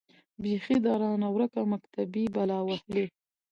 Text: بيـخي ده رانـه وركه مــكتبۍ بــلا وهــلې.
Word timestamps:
بيـخي 0.41 0.77
ده 0.85 0.91
رانـه 1.01 1.27
وركه 1.31 1.59
مــكتبۍ 1.73 2.23
بــلا 2.35 2.59
وهــلې. 2.67 3.05